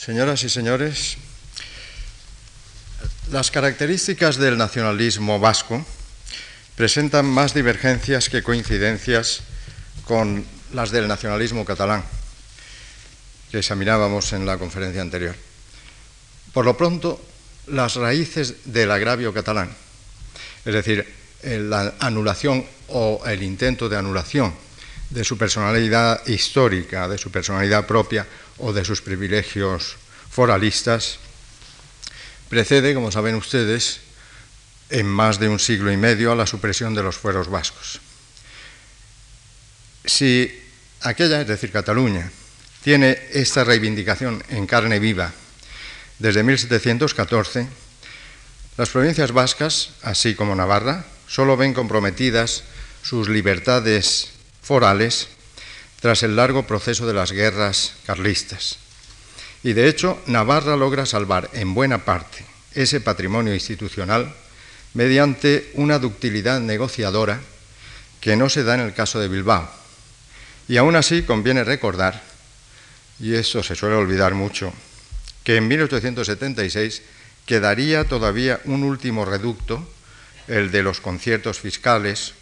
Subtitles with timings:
[0.00, 1.18] Señoras y señores,
[3.30, 5.84] las características del nacionalismo vasco
[6.74, 9.42] presentan más divergencias que coincidencias
[10.06, 10.42] con
[10.72, 12.02] las del nacionalismo catalán,
[13.50, 15.36] que examinábamos en la conferencia anterior.
[16.54, 17.20] Por lo pronto,
[17.66, 19.68] las raíces del agravio catalán,
[20.64, 21.06] es decir,
[21.42, 24.54] la anulación o el intento de anulación
[25.10, 28.26] de su personalidad histórica, de su personalidad propia
[28.60, 29.96] o de sus privilegios
[30.30, 31.18] foralistas,
[32.48, 34.00] precede, como saben ustedes,
[34.90, 38.00] en más de un siglo y medio a la supresión de los fueros vascos.
[40.04, 40.50] Si
[41.02, 42.30] aquella, es decir, Cataluña,
[42.82, 45.32] tiene esta reivindicación en carne viva
[46.18, 47.68] desde 1714,
[48.76, 52.64] las provincias vascas, así como Navarra, solo ven comprometidas
[53.02, 54.30] sus libertades
[54.62, 55.28] forales
[56.00, 58.78] tras el largo proceso de las guerras carlistas.
[59.62, 64.34] Y de hecho, Navarra logra salvar en buena parte ese patrimonio institucional
[64.94, 67.40] mediante una ductilidad negociadora
[68.20, 69.68] que no se da en el caso de Bilbao.
[70.68, 72.22] Y aún así conviene recordar,
[73.18, 74.72] y eso se suele olvidar mucho,
[75.44, 77.02] que en 1876
[77.44, 79.86] quedaría todavía un último reducto,
[80.48, 82.34] el de los conciertos fiscales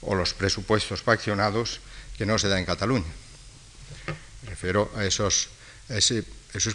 [0.00, 1.80] o los presupuestos faccionados,
[2.16, 3.06] que no se da en Cataluña.
[4.42, 5.48] Me refiero a esos,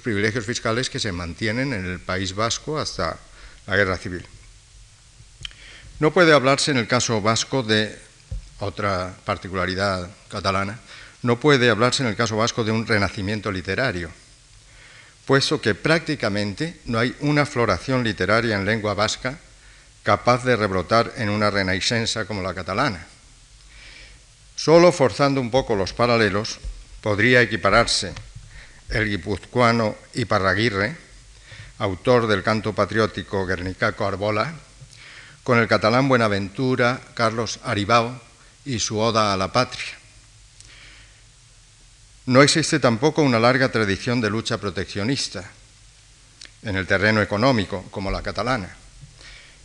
[0.03, 3.17] privilegios fiscales que se mantienen en el País Vasco hasta
[3.67, 4.25] la Guerra Civil.
[5.99, 7.97] No puede hablarse en el caso vasco de
[8.59, 10.79] otra particularidad catalana,
[11.21, 14.09] no puede hablarse en el caso vasco de un renacimiento literario,
[15.25, 19.39] puesto que prácticamente no hay una floración literaria en lengua vasca
[20.03, 23.07] capaz de rebrotar en una renaissenza como la catalana.
[24.61, 26.59] Solo forzando un poco los paralelos
[27.01, 28.13] podría equipararse
[28.89, 30.95] el guipuzcoano Iparraguirre,
[31.79, 34.53] autor del canto patriótico Guernicaco Arbola,
[35.41, 38.21] con el catalán Buenaventura Carlos Aribao
[38.63, 39.97] y su Oda a la Patria.
[42.27, 45.43] No existe tampoco una larga tradición de lucha proteccionista
[46.61, 48.69] en el terreno económico, como la catalana,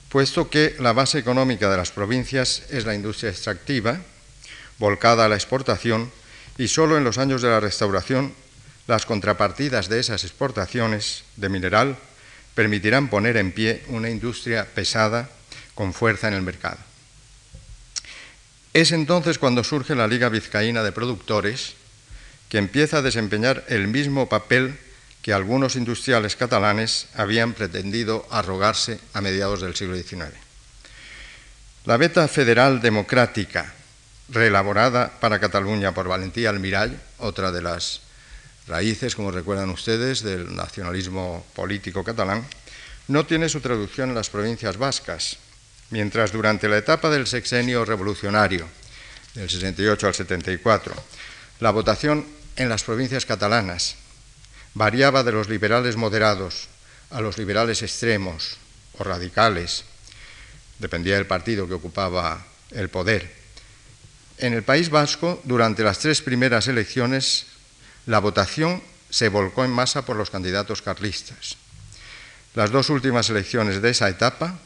[0.08, 4.00] puesto que la base económica de las provincias es la industria extractiva,
[4.78, 6.10] volcada a la exportación,
[6.58, 8.32] y solo en los años de la restauración
[8.86, 11.96] las contrapartidas de esas exportaciones de mineral
[12.54, 15.28] permitirán poner en pie una industria pesada
[15.74, 16.78] con fuerza en el mercado.
[18.72, 21.74] Es entonces cuando surge la Liga Vizcaína de Productores,
[22.48, 24.78] que empieza a desempeñar el mismo papel
[25.22, 30.30] que algunos industriales catalanes habían pretendido arrogarse a mediados del siglo XIX.
[31.84, 33.74] La beta federal democrática,
[34.28, 38.00] reelaborada para Cataluña por Valentía Almirall, otra de las
[38.66, 42.44] raíces, como recuerdan ustedes, del nacionalismo político catalán,
[43.08, 45.38] no tiene su traducción en las provincias vascas,
[45.90, 48.66] mientras durante la etapa del sexenio revolucionario,
[49.34, 50.94] del 68 al 74,
[51.60, 52.26] la votación
[52.56, 53.96] en las provincias catalanas
[54.74, 56.68] variaba de los liberales moderados
[57.10, 58.56] a los liberales extremos
[58.98, 59.84] o radicales,
[60.78, 63.45] dependía del partido que ocupaba el poder.
[64.38, 67.46] En el País Vasco, durante las tres primeras elecciones,
[68.04, 71.56] la votación se volcó en masa por los candidatos carlistas.
[72.54, 74.58] Las dos últimas elecciones de esa etapa,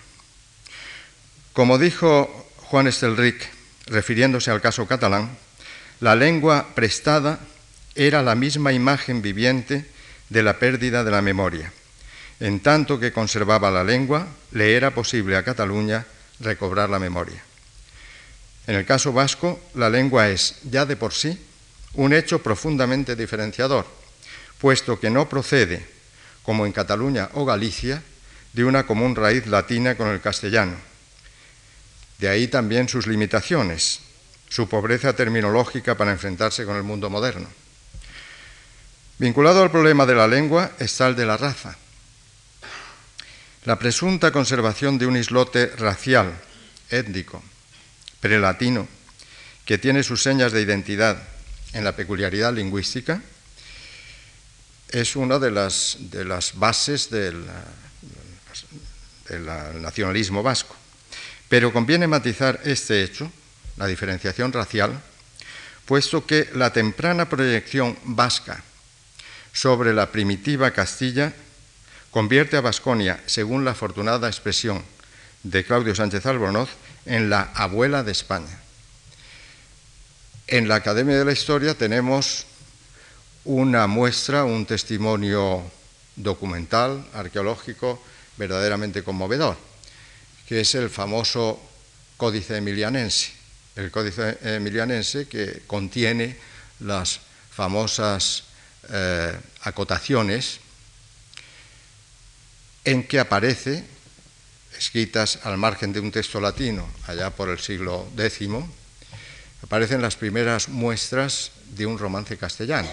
[1.52, 3.48] Como dijo Juan Estelric,
[3.86, 5.36] refiriéndose al caso catalán,
[6.00, 7.40] la lengua prestada
[7.94, 9.86] era la misma imagen viviente
[10.30, 11.72] de la pérdida de la memoria.
[12.42, 16.04] En tanto que conservaba la lengua, le era posible a Cataluña
[16.40, 17.40] recobrar la memoria.
[18.66, 21.38] En el caso vasco, la lengua es ya de por sí
[21.94, 23.86] un hecho profundamente diferenciador,
[24.58, 25.86] puesto que no procede,
[26.42, 28.02] como en Cataluña o Galicia,
[28.52, 30.74] de una común raíz latina con el castellano.
[32.18, 34.00] De ahí también sus limitaciones,
[34.48, 37.46] su pobreza terminológica para enfrentarse con el mundo moderno.
[39.18, 41.78] Vinculado al problema de la lengua está el de la raza.
[43.64, 46.35] La presunta conservación de un islote racial,
[46.91, 47.41] étnico,
[48.19, 48.88] prelatino,
[49.64, 51.23] que tiene sus señas de identidad
[51.73, 53.23] en la peculiaridad lingüística,
[54.88, 55.97] es una de las,
[56.55, 57.47] bases del
[59.81, 60.75] nacionalismo vasco.
[61.49, 63.31] Pero conviene matizar este hecho,
[63.76, 65.00] la diferenciación racial,
[65.87, 68.62] puesto que la temprana proyección vasca
[69.53, 71.32] sobre la primitiva Castilla
[72.12, 74.85] convierte a Vasconia, según la afortunada expresión
[75.43, 76.69] de Claudio Sánchez Albornoz,
[77.06, 78.61] en la abuela de España.
[80.47, 82.47] En la Academia de la Historia tenemos
[83.44, 85.62] una muestra, un testimonio
[86.14, 88.00] documental, arqueológico,
[88.37, 89.56] verdaderamente conmovedor,
[90.47, 91.59] que es el famoso
[92.19, 93.32] Códice Emilianense.
[93.75, 96.37] El Códice Emilianense que contiene
[96.81, 97.20] las
[97.50, 98.44] famosas
[98.91, 100.61] eh, acotaciones
[102.84, 103.84] en que aparece,
[104.76, 108.49] escritas al margen de un texto latino, allá por el siglo X,
[109.62, 112.90] aparecen las primeras muestras de un romance castellano,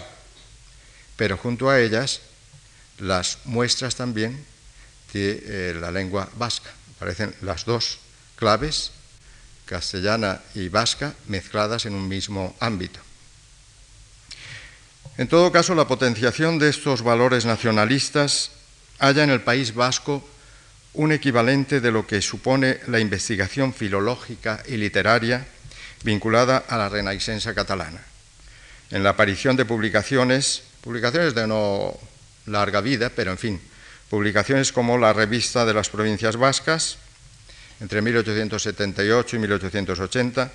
[1.15, 2.21] pero junto a ellas
[2.99, 4.45] las muestras también
[5.13, 6.69] de eh, la lengua vasca.
[6.97, 7.99] Aparecen las dos
[8.35, 8.91] claves,
[9.65, 12.99] castellana y vasca, mezcladas en un mismo ámbito.
[15.17, 18.51] En todo caso, la potenciación de estos valores nacionalistas
[18.99, 20.27] halla en el País Vasco
[20.93, 25.45] un equivalente de lo que supone la investigación filológica y literaria
[26.03, 28.01] vinculada a la Renaixença catalana.
[28.91, 31.93] En la aparición de publicaciones, publicaciones de no
[32.47, 33.61] larga vida, pero en fin,
[34.09, 36.97] publicaciones como la Revista de las Provincias Vascas,
[37.79, 40.51] entre 1878 y 1880,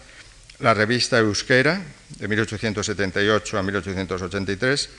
[0.60, 1.82] la revista Euskera,
[2.18, 4.90] de 1878 a 1883,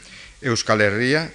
[0.42, 1.32] Euskal Herria,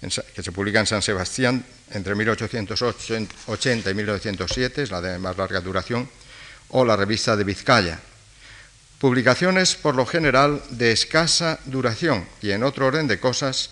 [0.00, 5.60] que se publica en San Sebastián entre 1880 y 1907, es la de más larga
[5.60, 6.08] duración,
[6.70, 7.98] o la revista de Vizcaya.
[8.98, 13.70] Publicaciones, por lo general, de escasa duración y, en otro orden de cosas,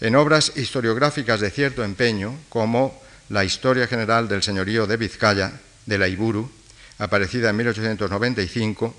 [0.00, 5.52] en obras historiográficas de cierto empeño, como la Historia General del Señorío de Vizcaya,
[5.86, 6.50] de la Iburu,
[6.98, 8.94] aparecida en 1895,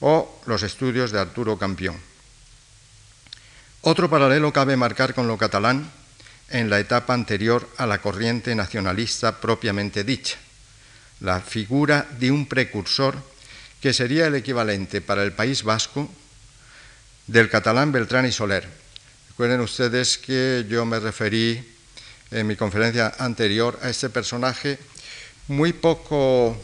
[0.00, 2.11] o los estudios de Arturo Campión.
[3.84, 5.90] Otro paralelo cabe marcar con lo catalán
[6.50, 10.38] en la etapa anterior a la corriente nacionalista propiamente dicha,
[11.18, 13.16] la figura de un precursor
[13.80, 16.08] que sería el equivalente para el País Vasco
[17.26, 18.68] del catalán Beltrán y Soler.
[19.30, 21.60] Recuerden ustedes que yo me referí
[22.30, 24.78] en mi conferencia anterior a este personaje
[25.48, 26.56] muy poco,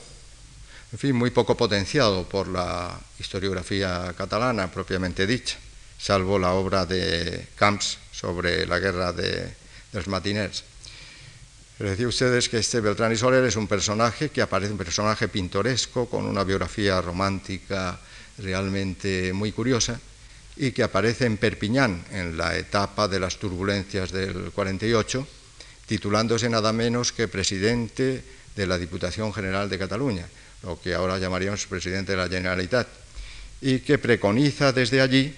[0.93, 5.59] en fin, muy poco potenciado por la historiografía catalana propiamente dicha
[5.99, 9.53] salvo la obra de Camps sobre la guerra de,
[9.93, 10.65] los matiners.
[11.79, 14.79] Les decía a ustedes que este Beltrán y Soler es un personaje que aparece, un
[14.79, 17.99] personaje pintoresco, con una biografía romántica
[18.39, 20.00] realmente muy curiosa,
[20.56, 25.27] y que aparece en Perpiñán en la etapa de las turbulencias del 48,
[25.87, 28.25] titulándose nada menos que presidente
[28.56, 30.27] de la Diputación General de Cataluña,
[30.65, 32.89] lo que ahora llamaríamos presidente de la Generalitat,
[33.61, 35.34] y que preconiza desde allí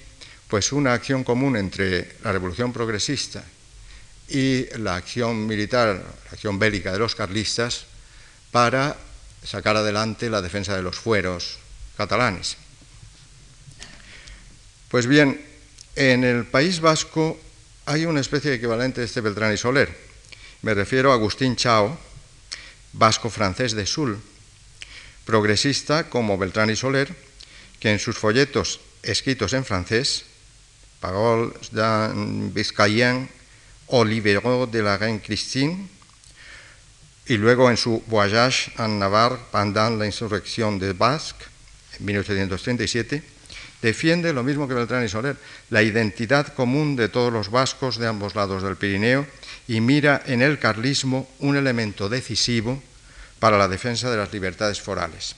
[0.51, 3.45] pues una acción común entre la revolución progresista
[4.29, 7.87] y la acción militar, la acción bélica de los carlistas,
[8.51, 8.97] para
[9.45, 11.59] sacar adelante la defensa de los fueros
[11.97, 12.57] catalanes.
[14.89, 15.41] Pues bien,
[15.95, 17.39] en el País Vasco
[17.87, 19.97] hay una especie de equivalente de este Beltrán y Soler.
[20.63, 21.97] Me refiero a Agustín Chao,
[22.93, 24.21] vasco-francés de Sul,
[25.25, 27.15] progresista como Beltrán y Soler,
[27.79, 30.25] que en sus folletos escritos en francés
[31.01, 33.27] Paroles d'un Biscayen
[33.89, 35.89] au libéraux de la reine Christine,
[37.27, 41.45] y luego en su Voyage en Navarre pendant la insurrección de Basque,
[41.99, 43.23] en 1837,
[43.83, 45.37] defiende lo mismo que Beltrán y Soler,
[45.71, 49.27] la identidad común de todos los vascos de ambos lados del Pirineo
[49.69, 52.83] y mira en el carlismo un elemento decisivo
[53.39, 55.35] para la defensa de las libertades forales.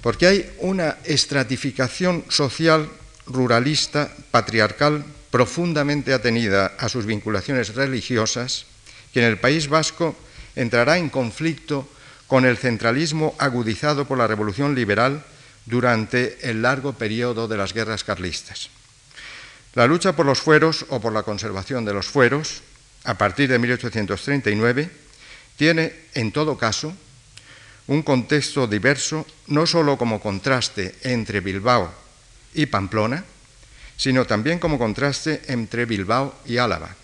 [0.00, 2.88] Porque hay una estratificación social
[3.26, 8.66] ruralista, patriarcal, profundamente atenida a sus vinculaciones religiosas,
[9.12, 10.16] que en el País Vasco
[10.54, 11.88] entrará en conflicto
[12.26, 15.24] con el centralismo agudizado por la Revolución Liberal
[15.66, 18.70] durante el largo periodo de las guerras carlistas.
[19.74, 22.62] La lucha por los fueros o por la conservación de los fueros,
[23.04, 24.90] a partir de 1839,
[25.56, 26.94] tiene, en todo caso,
[27.86, 32.03] un contexto diverso, no sólo como contraste entre Bilbao
[32.54, 33.24] y Pamplona,
[33.96, 36.94] sino también como contraste entre Bilbao y Álava.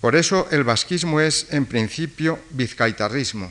[0.00, 3.50] Por eso el vasquismo es, en principio, vizcaitarrismo,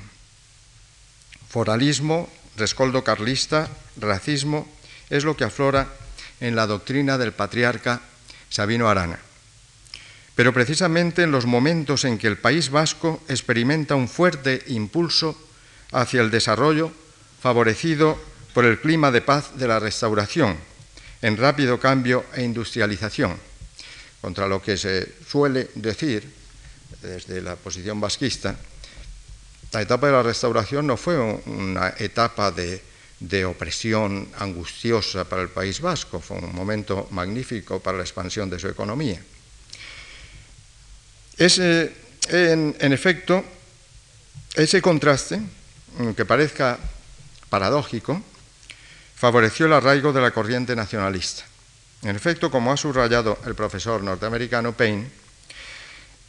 [1.49, 4.67] foralismo, rescoldo carlista, racismo,
[5.09, 5.88] es lo que aflora
[6.39, 8.01] en la doctrina del patriarca
[8.49, 9.19] Sabino Arana.
[10.35, 15.38] Pero precisamente en los momentos en que el País Vasco experimenta un fuerte impulso
[15.91, 16.91] hacia el desarrollo
[17.41, 18.17] favorecido
[18.53, 20.58] por el clima de paz de la restauración,
[21.22, 23.38] en rápido cambio e industrialización,
[24.22, 26.27] contra lo que se suele decir
[27.01, 28.56] desde la posición vasquista,
[29.72, 35.79] la etapa de la restauración no fue una etapa de opresión angustiosa para el País
[35.79, 36.20] Vasco.
[36.20, 39.22] Fue un momento magnífico para la expansión de su economía.
[41.38, 41.94] Ese,
[42.29, 43.46] en, en efecto,
[44.56, 45.39] ese contraste,
[46.15, 46.79] que parezca
[47.50, 48.22] paradójico,
[49.19, 51.43] favoreció el arraigo de la corriente nacionalista.
[52.03, 55.09] En efecto, como ha subrayado el profesor norteamericano Payne,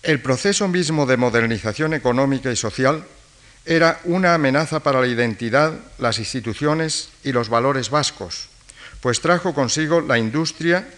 [0.03, 3.05] el proceso mismo de modernización económica y social
[3.65, 8.49] era una amenaza para la identidad, las instituciones y los valores vascos,
[9.01, 10.89] pues trajo consigo la industria,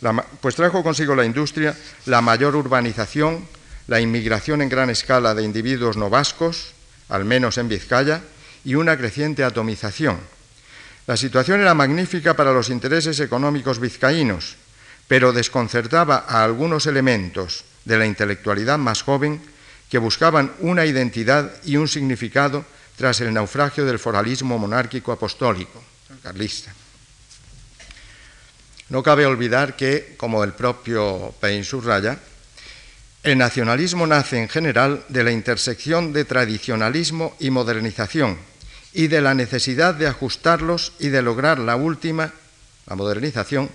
[0.00, 1.76] la, pues trajo consigo la industria,
[2.06, 3.46] la mayor urbanización,
[3.86, 6.72] la inmigración en gran escala de individuos no vascos,
[7.08, 8.22] al menos en Vizcaya,
[8.64, 10.18] y una creciente atomización.
[11.08, 14.56] La situación era magnífica para los intereses económicos vizcaínos,
[15.08, 19.40] pero desconcertaba a algunos elementos de la intelectualidad más joven
[19.88, 22.62] que buscaban una identidad y un significado
[22.98, 25.82] tras el naufragio del foralismo monárquico apostólico,
[26.22, 26.74] carlista.
[28.90, 32.18] No cabe olvidar que, como el propio Paine subraya,
[33.22, 38.36] el nacionalismo nace en general de la intersección de tradicionalismo y modernización
[38.92, 42.32] y de la necesidad de ajustarlos y de lograr la última,
[42.86, 43.70] la modernización,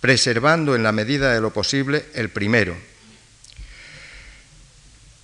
[0.00, 2.76] preservando en la medida de lo posible el primero,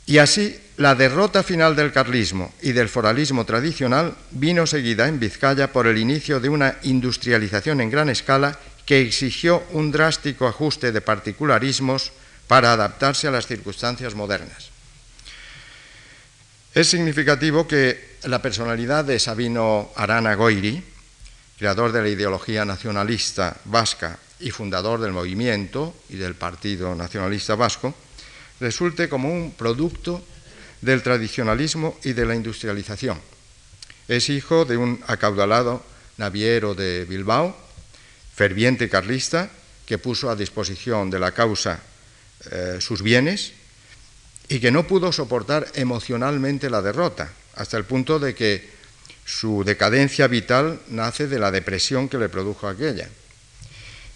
[0.06, 5.72] y así, la derrota final del carlismo y del foralismo tradicional vino seguida en Vizcaya
[5.72, 11.00] por el inicio de una industrialización en gran escala que exigió un drástico ajuste de
[11.00, 12.12] particularismos
[12.48, 14.68] para adaptarse a las circunstancias modernas.
[16.74, 20.82] Es significativo que la personalidad de Sabino Arana Goiri,
[21.58, 27.94] creador de la ideología nacionalista vasca y fundador del movimiento y del Partido Nacionalista Vasco,
[28.60, 30.24] resulte como un producto
[30.80, 33.20] del tradicionalismo y de la industrialización.
[34.08, 35.82] Es hijo de un acaudalado
[36.16, 37.56] naviero de Bilbao,
[38.34, 39.50] ferviente carlista,
[39.86, 41.80] que puso a disposición de la causa
[42.50, 43.52] eh, sus bienes
[44.48, 48.68] y que no pudo soportar emocionalmente la derrota, hasta el punto de que
[49.25, 53.08] su decadencia vital nace de la depresión que le produjo aquella.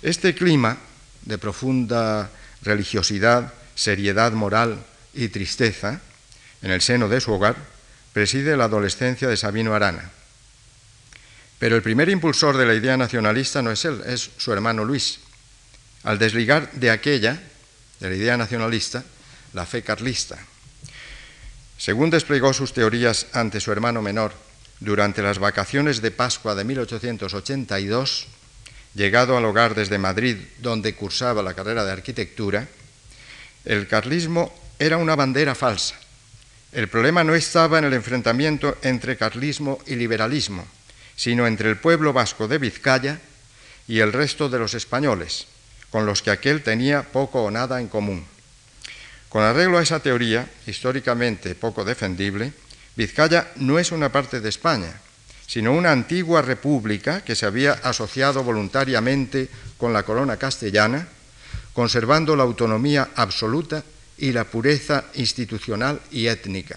[0.03, 0.79] Este clima
[1.23, 2.31] de profunda
[2.63, 6.01] religiosidad seriedad moral y tristeza
[6.63, 7.55] en el seno de su hogar,
[8.13, 10.11] preside la adolescencia de Sabino Arana.
[11.61, 15.21] Pero el primer impulsor de la idea nacionalista no es él, es su hermano Luis.
[16.03, 17.41] Al desligar de aquella,
[18.01, 19.05] de la idea nacionalista,
[19.53, 20.39] la fe carlista.
[21.79, 24.33] Según desplegó sus teorías ante su hermano menor
[24.81, 28.27] durante las vacaciones de Pascua de 1882,
[28.95, 32.67] llegado al hogar desde Madrid, donde cursaba la carrera de arquitectura,
[33.65, 35.95] el carlismo era una bandera falsa.
[36.73, 40.67] El problema no estaba en el enfrentamiento entre carlismo y liberalismo,
[41.15, 43.21] sino entre el pueblo vasco de Vizcaya
[43.87, 45.47] y el resto de los españoles,
[45.91, 48.27] con los que aquel tenía poco o nada en común.
[49.29, 52.53] Con arreglo a esa teoría, históricamente poco defendible,
[52.97, 55.01] Vizcaya no es una parte de España,
[55.47, 61.09] sino una antigua república que se había asociado voluntariamente con la corona castellana
[61.79, 63.85] conservando la autonomía absoluta
[64.19, 66.77] y la pureza institucional y étnica.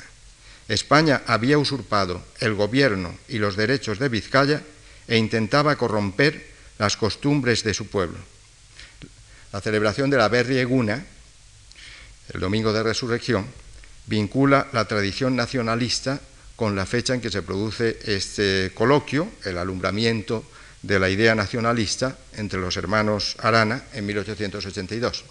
[0.68, 4.62] España había usurpado el gobierno y los derechos de Vizcaya
[5.08, 6.46] e intentaba corromper
[6.78, 8.20] las costumbres de su pueblo.
[9.52, 11.04] La celebración de la Berrieguna,
[12.34, 13.48] el domingo de resurrección,
[14.08, 16.20] vincula la tradición nacionalista
[16.56, 20.46] con la fecha en que se produce este coloquio, el alumbramiento
[20.82, 25.24] de la idea nacionalista entre los hermanos Arana en 1882.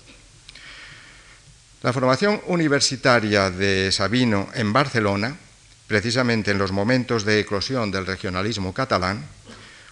[1.83, 5.37] La formación universitaria de Sabino en Barcelona,
[5.87, 9.25] precisamente en los momentos de eclosión del regionalismo catalán,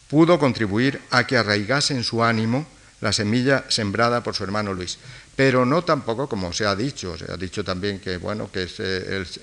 [0.09, 2.67] pudo contribuir a que arraigase en su ánimo
[3.01, 4.99] la semilla sembrada por su hermano Luis.
[5.39, 8.67] Pero no tampoco, como se ha dicho, se ha dicho también que, bueno, que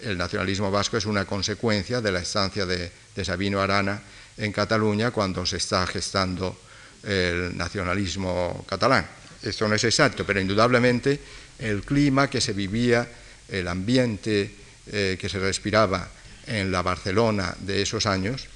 [0.03, 2.91] el, nacionalismo vasco es una consecuencia de la estancia de,
[3.23, 4.01] Sabino Arana
[4.35, 6.59] en Cataluña cuando se está gestando
[7.01, 9.07] el nacionalismo catalán.
[9.41, 11.17] Esto no es exacto, pero indudablemente
[11.59, 13.07] el clima que se vivía,
[13.47, 14.53] el ambiente
[14.91, 16.09] eh, que se respiraba
[16.45, 18.47] en la Barcelona de esos años,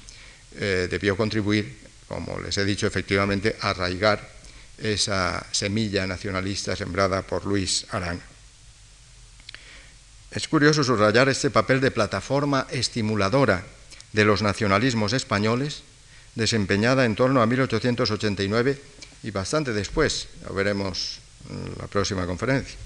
[0.57, 4.38] eh, debió contribuir, como les he dicho, efectivamente, a arraigar
[4.81, 8.21] esa semilla nacionalista sembrada por Luis Arana.
[10.31, 13.65] Es curioso subrayar este papel de plataforma estimuladora
[14.13, 15.81] de los nacionalismos españoles,
[16.35, 18.81] desempeñada en torno a 1889
[19.23, 21.19] y bastante después, lo veremos
[21.49, 22.77] en la próxima conferencia,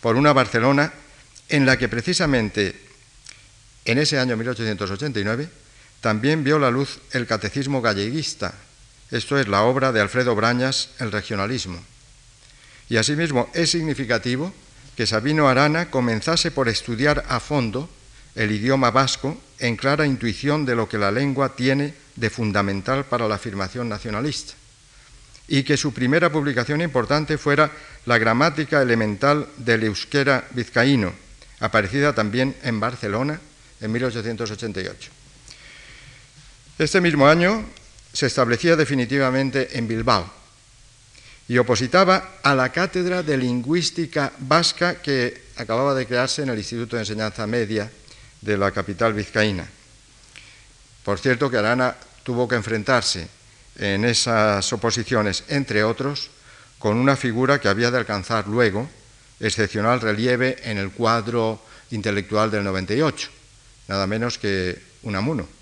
[0.00, 0.92] por una Barcelona
[1.48, 2.80] en la que precisamente
[3.84, 5.48] en ese año 1889
[6.00, 8.54] también vio la luz el catecismo galleguista,
[9.12, 11.78] esto es la obra de Alfredo Brañas, El regionalismo.
[12.88, 14.52] Y asimismo es significativo
[14.96, 17.88] que Sabino Arana comenzase por estudiar a fondo
[18.34, 23.28] el idioma vasco en clara intuición de lo que la lengua tiene de fundamental para
[23.28, 24.54] la afirmación nacionalista
[25.48, 27.70] y que su primera publicación importante fuera
[28.06, 31.12] la gramática elemental del euskera vizcaíno,
[31.60, 33.38] aparecida también en Barcelona
[33.80, 35.10] en 1888.
[36.78, 37.66] Este mismo año
[38.12, 40.42] se establecía definitivamente en Bilbao
[41.48, 46.96] y opositaba a la cátedra de lingüística vasca que acababa de crearse en el Instituto
[46.96, 47.90] de Enseñanza Media
[48.40, 49.68] de la capital vizcaína.
[51.04, 53.28] Por cierto que Arana tuvo que enfrentarse
[53.78, 56.30] en esas oposiciones, entre otros,
[56.78, 58.88] con una figura que había de alcanzar luego
[59.40, 63.28] excepcional relieve en el cuadro intelectual del 98,
[63.88, 65.61] nada menos que Unamuno.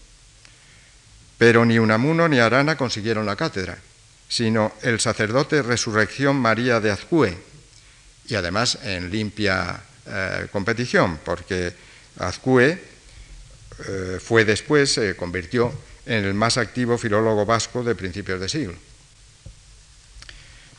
[1.41, 3.79] Pero ni Unamuno ni Arana consiguieron la cátedra,
[4.29, 7.35] sino el sacerdote Resurrección María de Azcue,
[8.29, 11.73] y además en limpia eh, competición, porque
[12.19, 12.77] Azcue
[13.89, 15.73] eh, fue después, se convirtió
[16.05, 18.75] en el más activo filólogo vasco de principios de siglo.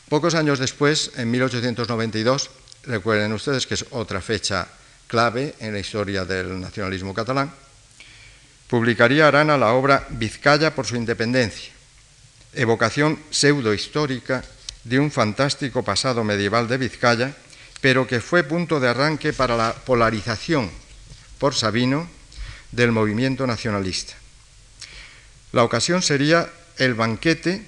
[0.08, 2.50] Pocos años después, en 1892,
[2.84, 4.68] recuerden ustedes que es otra fecha
[5.08, 7.52] clave en la historia del nacionalismo catalán,
[8.72, 11.70] publicaría Arana la obra Vizcaya por su independencia,
[12.54, 14.42] evocación pseudohistórica
[14.84, 17.36] de un fantástico pasado medieval de Vizcaya,
[17.82, 20.70] pero que fue punto de arranque para la polarización
[21.38, 22.08] por Sabino
[22.70, 24.14] del movimiento nacionalista.
[25.52, 27.66] La ocasión sería el banquete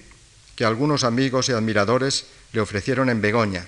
[0.57, 3.67] que algunos amigos y admiradores le ofrecieron en Begoña,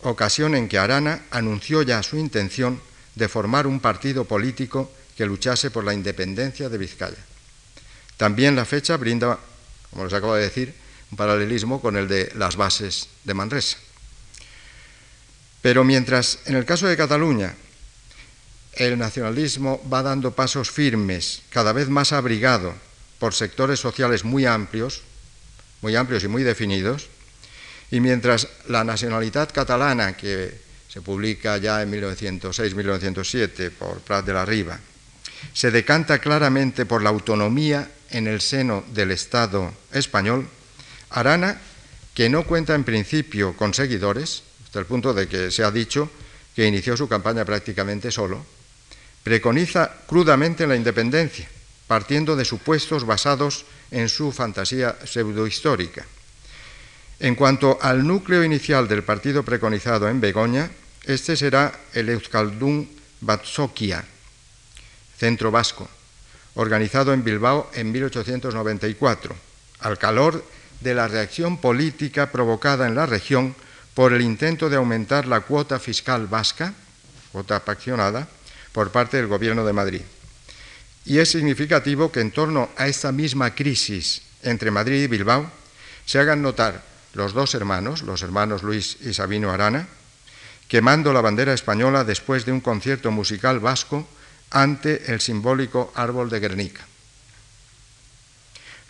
[0.00, 2.80] ocasión en que Arana anunció ya su intención
[3.16, 7.18] de formar un partido político que luchase por la independencia de Vizcaya.
[8.16, 9.36] También la fecha brinda,
[9.90, 10.72] como les acabo de decir,
[11.10, 13.78] un paralelismo con el de las bases de Manresa.
[15.60, 17.52] Pero mientras en el caso de Cataluña
[18.74, 22.72] el nacionalismo va dando pasos firmes, cada vez más abrigado
[23.18, 25.02] por sectores sociales muy amplios,
[25.82, 27.08] muy amplios y muy definidos,
[27.90, 34.44] y mientras la nacionalidad catalana, que se publica ya en 1906-1907 por Prat de la
[34.44, 34.78] Riva,
[35.52, 40.48] se decanta claramente por la autonomía en el seno del Estado español,
[41.10, 41.60] Arana,
[42.14, 46.10] que no cuenta en principio con seguidores, hasta el punto de que se ha dicho
[46.54, 48.44] que inició su campaña prácticamente solo,
[49.22, 51.48] preconiza crudamente la independencia,
[51.86, 56.04] partiendo de supuestos basados en su fantasía pseudohistórica.
[57.20, 60.70] En cuanto al núcleo inicial del partido preconizado en Begoña,
[61.04, 62.88] este será el Euskaldun
[63.20, 64.04] Batzokia,
[65.18, 65.88] centro vasco,
[66.54, 69.34] organizado en Bilbao en 1894,
[69.80, 70.44] al calor
[70.80, 73.54] de la reacción política provocada en la región
[73.94, 76.72] por el intento de aumentar la cuota fiscal vasca,
[77.32, 78.28] cuota paccionada,
[78.72, 80.02] por parte del Gobierno de Madrid.
[81.04, 85.50] Y es significativo que en torno a esta misma crisis entre Madrid y Bilbao
[86.06, 89.88] se hagan notar los dos hermanos, los hermanos Luis y Sabino Arana,
[90.68, 94.06] quemando la bandera española después de un concierto musical vasco
[94.50, 96.86] ante el simbólico árbol de Guernica.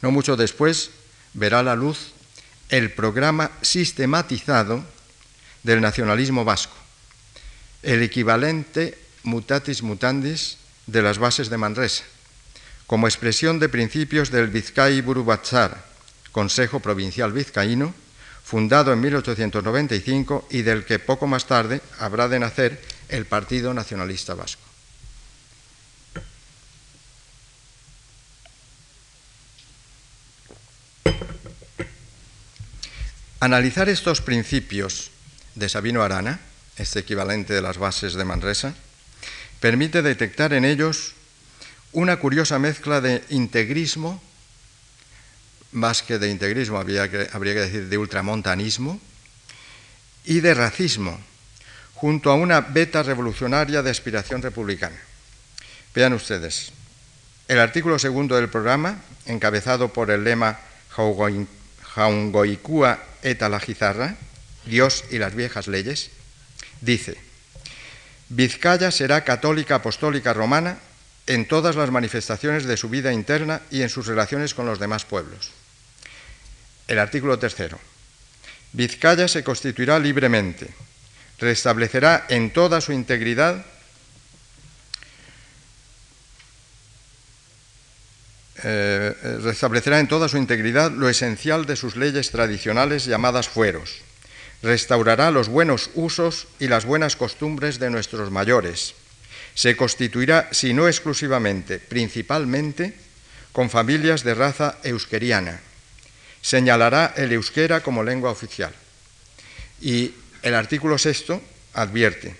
[0.03, 0.91] No mucho después
[1.35, 2.13] verá la luz
[2.69, 4.85] el programa sistematizado
[5.63, 6.77] del nacionalismo vasco,
[7.83, 12.05] el equivalente mutatis mutandis de las bases de Manresa,
[12.87, 15.85] como expresión de principios del Vizcay Burubatzar,
[16.33, 17.93] Consejo Provincial Vizcaíno,
[18.45, 24.35] fundado en 1895 y del que poco más tarde habrá de nacer el Partido Nacionalista
[24.35, 24.68] Vasco.
[33.41, 35.13] Analizar estos principios
[35.55, 36.41] de Sabino Arana,
[36.77, 38.75] este equivalente de las bases de Manresa,
[39.61, 41.15] permite detectar en ellos
[41.93, 44.21] una curiosa mezcla de integrismo,
[45.71, 49.01] más que de integrismo, habría que, habría que decir de ultramontanismo,
[50.25, 51.17] y de racismo,
[51.95, 54.99] junto a una beta revolucionaria de aspiración republicana.
[55.95, 56.73] Vean ustedes,
[57.47, 60.59] el artículo segundo del programa, encabezado por el lema
[61.95, 64.17] Jaungoikua eta la Gizarra,
[64.65, 66.11] Dios y las viejas leyes,
[66.81, 67.17] dice,
[68.29, 70.79] Vizcaya será católica apostólica romana
[71.27, 75.05] en todas las manifestaciones de su vida interna y en sus relaciones con los demás
[75.05, 75.51] pueblos.
[76.87, 77.79] El artículo tercero.
[78.73, 80.69] Vizcaya se constituirá libremente,
[81.39, 83.65] restablecerá en toda su integridad
[88.65, 94.03] eh, restablecerá en toda su integridad lo esencial de sus leyes tradicionales llamadas fueros.
[94.63, 98.95] Restaurará los buenos usos y las buenas costumbres de nuestros mayores.
[99.55, 102.95] Se constituirá, si no exclusivamente, principalmente,
[103.53, 105.61] con familias de raza euskeriana.
[106.43, 108.73] Señalará el euskera como lengua oficial.
[109.81, 111.43] Y el artículo sexto
[111.75, 112.35] advierte,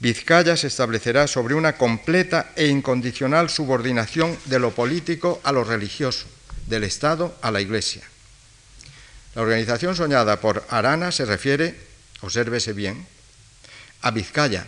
[0.00, 6.26] Vizcaya se establecerá sobre una completa e incondicional subordinación de lo político a lo religioso,
[6.66, 8.02] del Estado a la Iglesia.
[9.34, 11.74] La organización soñada por Arana se refiere,
[12.20, 13.06] obsérvese bien,
[14.02, 14.66] a Vizcaya,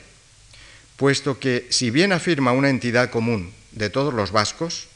[0.96, 4.88] puesto que, si bien afirma una entidad común de todos los vascos,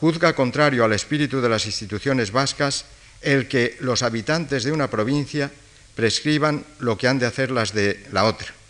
[0.00, 2.86] juzga contrario al espíritu de las instituciones vascas
[3.20, 5.50] el que los habitantes de una provincia
[5.94, 8.63] prescriban lo que han de hacer las de la otra.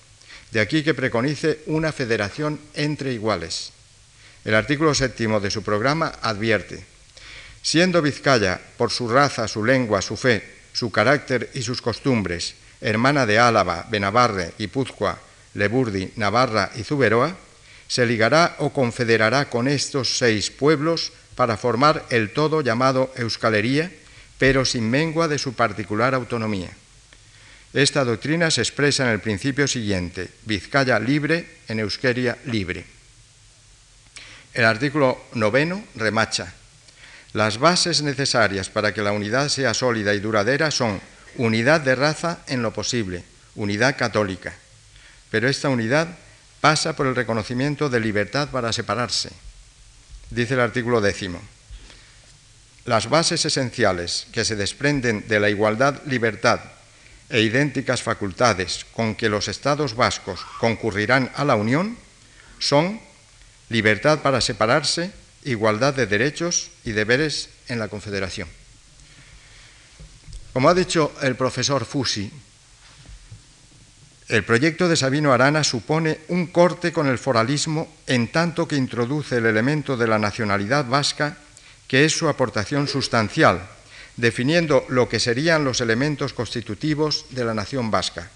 [0.55, 3.73] De aquí que preconice una federación entre iguales.
[4.45, 6.87] El artículo séptimo de su programa advierte,
[7.61, 13.27] siendo Vizcaya, por su raza, su lengua, su fe, su carácter y sus costumbres, hermana
[13.27, 15.19] de Álava, Benavarre, Guipúzcoa,
[15.55, 17.35] Leburdi, Navarra y Zuberoa,
[17.89, 23.91] se ligará o confederará con estos seis pueblos para formar el todo llamado Euskalería,
[24.39, 26.71] pero sin mengua de su particular autonomía.
[27.75, 32.85] Esta doctrina se expresa en el principio siguiente, Vizcaya libre, en Euskeria libre.
[34.55, 36.55] El artículo noveno remacha.
[37.33, 41.01] Las bases necesarias para que la unidad sea sólida y duradera son
[41.35, 43.25] unidad de raza en lo posible,
[43.57, 44.55] unidad católica.
[45.33, 46.07] Pero esta unidad
[46.61, 49.31] pasa por el reconocimiento de libertad para separarse.
[50.31, 51.43] Dice el artículo décimo.
[52.85, 56.61] Las bases esenciales que se desprenden de la igualdad, libertad
[57.35, 61.99] e idénticas facultades con que los estados vascos concurrirán a la Unión
[62.63, 63.03] son
[63.75, 65.11] libertad para separarse,
[65.43, 68.47] igualdad de derechos y deberes en la Confederación.
[70.55, 72.31] Como ha dicho el profesor Fusi,
[74.29, 79.39] el proyecto de Sabino Arana supone un corte con el foralismo en tanto que introduce
[79.39, 81.37] el elemento de la nacionalidad vasca,
[81.89, 83.75] que es su aportación sustancial
[84.17, 88.31] definiendo lo que serían los elementos constitutivos de la nación vasca.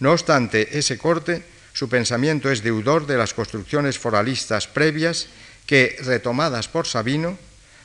[0.00, 5.28] No obstante ese corte, su pensamiento es deudor de las construcciones foralistas previas
[5.66, 7.38] que, retomadas por Sabino,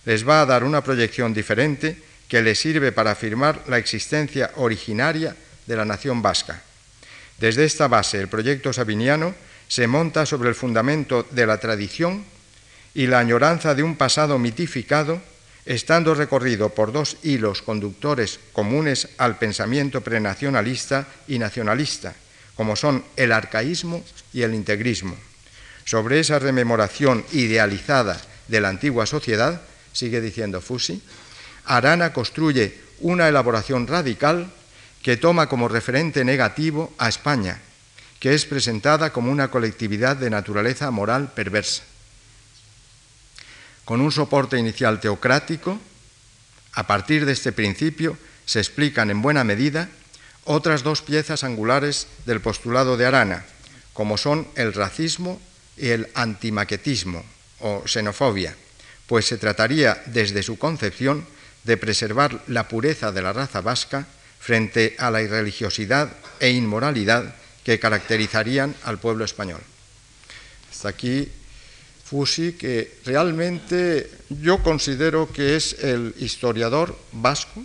[0.05, 5.35] les va a dar una proyección diferente que le sirve para afirmar la existencia originaria
[5.67, 6.63] de la nación vasca.
[7.39, 9.35] Desde esta base, el proyecto sabiniano
[9.67, 12.23] se monta sobre el fundamento de la tradición
[12.93, 15.21] y la añoranza de un pasado mitificado
[15.65, 22.15] estando recorrido por dos hilos conductores comunes al pensamiento prenacionalista y nacionalista,
[22.55, 25.15] como son el arcaísmo y el integrismo.
[25.85, 29.61] Sobre esa rememoración idealizada de la antigua sociedad,
[29.93, 31.01] sigue diciendo Fusi,
[31.65, 34.51] Arana construye una elaboración radical
[35.01, 37.59] que toma como referente negativo a España,
[38.19, 41.83] que es presentada como una colectividad de naturaleza moral perversa
[43.85, 45.79] con un soporte inicial teocrático,
[46.73, 49.89] a partir de este principio se explican en buena medida
[50.45, 53.45] otras dos piezas angulares del postulado de Arana,
[53.93, 55.41] como son el racismo
[55.77, 57.23] y el antimaquetismo
[57.59, 58.55] o xenofobia,
[59.05, 61.25] pues se trataría desde su concepción
[61.63, 64.07] de preservar la pureza de la raza vasca
[64.39, 69.61] frente a la irreligiosidad e inmoralidad que caracterizarían al pueblo español.
[70.71, 71.29] Hasta aquí
[72.11, 77.63] Fusi, que realmente yo considero que es el historiador vasco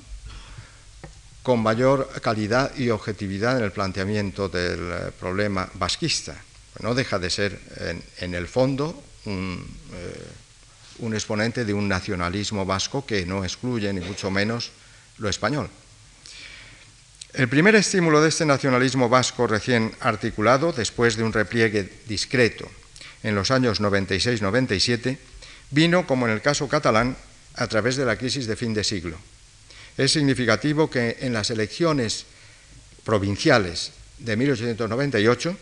[1.42, 6.37] con mayor calidad y objetividad en el planteamiento del eh, problema vasquista.
[6.78, 7.59] No deja de ser,
[8.20, 8.94] en, el fondo,
[9.26, 9.59] eh,
[10.98, 14.70] un exponente de un nacionalismo vasco que no excluye ni mucho menos
[15.18, 15.68] lo español.
[17.35, 22.70] El primer estímulo de este nacionalismo vasco recién articulado, después de un repliegue discreto
[23.22, 25.18] en los años 96-97,
[25.70, 27.16] vino, como en el caso catalán,
[27.55, 29.16] a través de la crisis de fin de siglo.
[29.96, 32.26] Es significativo que en las elecciones
[33.05, 35.57] provinciales de 1898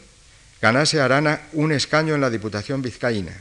[0.61, 3.37] ganase Arana un escaño en la Diputación vizcaína,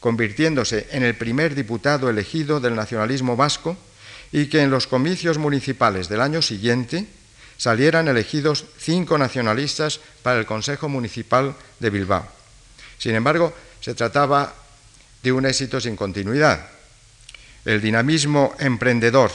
[0.00, 3.76] convirtiéndose en el primer diputado elegido del nacionalismo vasco
[4.32, 7.06] y que en los comicios municipales del año siguiente
[7.56, 12.41] salieran elegidos cinco nacionalistas para el Consejo Municipal de Bilbao.
[13.02, 14.54] Sin embargo, se trataba
[15.24, 16.70] de un éxito sin continuidad.
[17.64, 19.32] El dinamismo emprendedor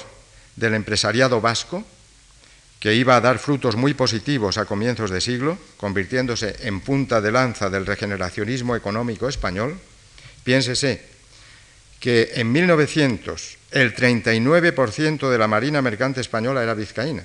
[0.56, 1.84] del empresariado vasco,
[2.80, 7.34] que iba a dar frutos muy positivos a comienzos de siglo, convirtiéndose en punta de
[7.34, 9.78] lanza del regeneracionismo económico español,
[10.46, 11.04] piénsese
[12.00, 17.24] que en 1900 el 39% de la marina mercante española era vizcaína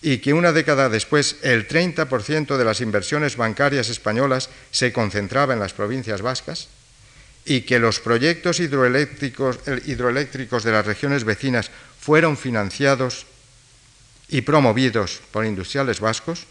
[0.00, 5.60] y que una década después el 30% de las inversiones bancarias españolas se concentraba en
[5.60, 6.68] las provincias vascas,
[7.44, 13.24] y que los proyectos hidroeléctricos, hidroeléctricos de las regiones vecinas fueron financiados
[14.28, 16.44] y promovidos por industriales vascos,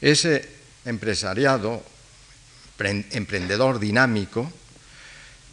[0.00, 0.48] ese
[0.84, 1.82] empresariado,
[2.78, 4.52] emprendedor dinámico,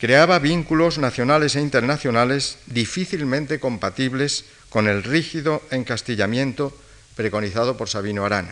[0.03, 6.75] creaba vínculos nacionales e internacionales difícilmente compatibles con el rígido encastillamiento
[7.15, 8.51] preconizado por Sabino Arana.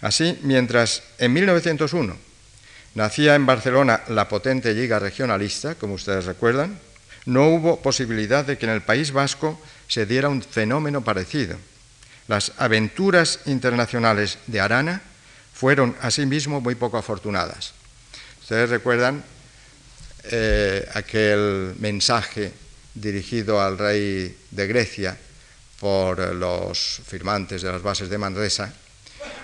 [0.00, 2.14] Así, mientras en 1901
[2.94, 6.78] Nacía en Barcelona la potente Liga Regionalista, como ustedes recuerdan.
[7.26, 11.56] No hubo posibilidad de que en el País Vasco se diera un fenómeno parecido.
[12.28, 15.02] Las aventuras internacionales de Arana
[15.52, 17.74] fueron asimismo muy poco afortunadas.
[18.40, 19.24] Ustedes recuerdan
[20.30, 22.52] eh, aquel mensaje
[22.94, 25.16] dirigido al rey de Grecia
[25.80, 28.72] por los firmantes de las bases de Manresa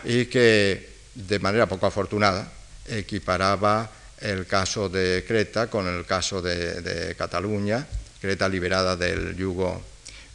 [0.04, 2.50] y que de manera poco afortunada
[2.86, 3.90] equiparaba
[4.20, 7.86] el caso de Creta con el caso de, Cataluña,
[8.20, 9.82] Creta liberada del yugo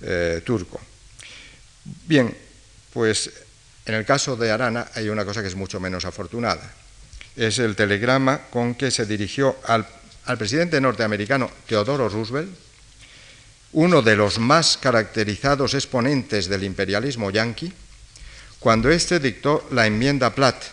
[0.02, 0.82] eh, turco.
[2.06, 2.36] Bien,
[2.92, 3.30] pues
[3.86, 6.74] en el caso de Arana hay una cosa que es mucho menos afortunada.
[7.36, 9.86] Es el telegrama con que se dirigió al,
[10.26, 12.50] al presidente norteamericano Teodoro Roosevelt,
[13.74, 17.72] uno de los más caracterizados exponentes del imperialismo yanqui,
[18.60, 20.64] cuando éste dictó la enmienda Platt,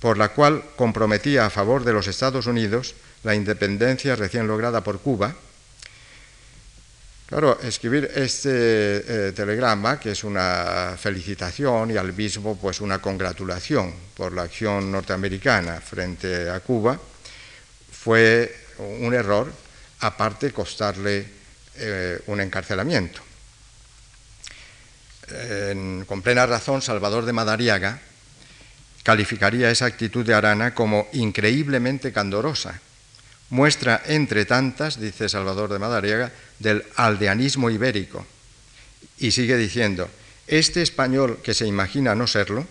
[0.00, 5.00] por la cual comprometía a favor de los Estados Unidos la independencia recién lograda por
[5.00, 5.34] Cuba.
[7.26, 13.94] Claro, escribir este eh, telegrama, que es una felicitación y al mismo pues una congratulación
[14.16, 16.98] por la acción norteamericana frente a Cuba,
[17.92, 19.52] fue un error,
[20.00, 21.26] aparte costarle
[21.76, 23.22] eh, un encarcelamiento.
[26.06, 28.00] con plena razón, Salvador de Madariaga
[29.02, 32.80] calificaría esa actitud de Arana como increíblemente candorosa.
[33.50, 38.26] Muestra entre tantas, dice Salvador de Madariaga, del aldeanismo ibérico.
[39.18, 40.08] Y sigue diciendo,
[40.46, 42.66] este español que se imagina no serlo,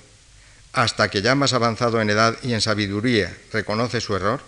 [0.73, 4.41] hasta que ya más avanzado en edad y en sabiduría reconoce su error,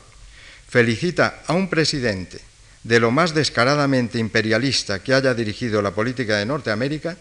[0.72, 2.40] felicita a un presidente
[2.84, 7.18] de lo más descaradamente imperialista que haya dirigido la política de Norteamérica,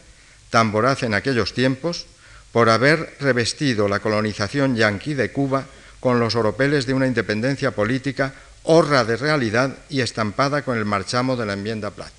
[0.51, 2.07] tan voraz en aquellos tiempos,
[2.53, 5.67] por haber revestido la colonización yanqui de Cuba
[5.99, 8.33] con los oropeles de una independencia política
[8.63, 12.13] horra de realidad y estampada con el marchamo de la enmienda Platt.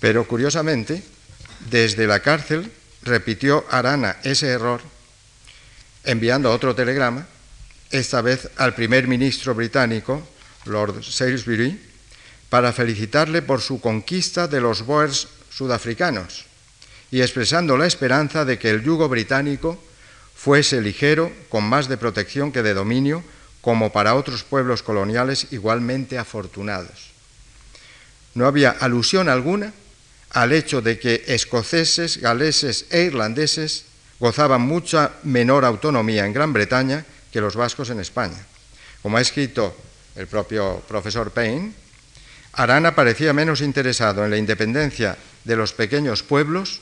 [0.00, 1.02] Pero curiosamente,
[1.70, 2.70] desde la cárcel
[3.02, 4.80] repitió Arana ese error
[6.04, 7.26] enviando otro telegrama,
[7.90, 10.26] esta vez al primer ministro británico,
[10.64, 11.80] Lord Salisbury,
[12.48, 16.44] para felicitarle por su conquista de los Boers sudafricanos
[17.10, 19.82] y expresando la esperanza de que el yugo británico
[20.34, 23.24] fuese ligero, con más de protección que de dominio,
[23.60, 27.10] como para otros pueblos coloniales igualmente afortunados.
[28.34, 29.72] No había alusión alguna
[30.30, 33.84] al hecho de que escoceses, galeses e irlandeses
[34.20, 37.04] gozaban mucha menor autonomía en Gran Bretaña
[37.38, 38.42] que los vascos en España.
[39.00, 39.70] Como ha escrito
[40.16, 41.70] el propio profesor Payne,
[42.54, 46.80] Arana parecía menos interesado en la independencia de los pequeños pueblos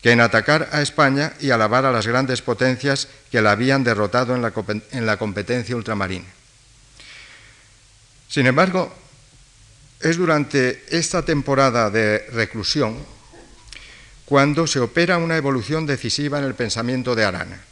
[0.00, 4.34] que en atacar a España y alabar a las grandes potencias que la habían derrotado
[4.34, 6.32] en la, competencia ultramarina.
[8.28, 8.96] Sin embargo,
[10.00, 12.96] es durante esta temporada de reclusión
[14.24, 17.65] cuando se opera una evolución decisiva en el pensamiento de Arana.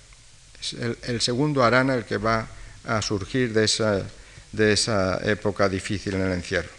[0.73, 2.47] El, segundo Arana el que va
[2.85, 4.03] a surgir de esa,
[4.53, 6.71] de esa época difícil en el encierro.